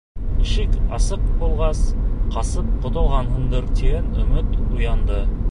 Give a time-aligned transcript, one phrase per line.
[0.43, 1.81] Ишек асыҡ булғас,
[2.37, 5.25] ҡасып ҡотолғанһыңдыр, тигән өмөт уянды.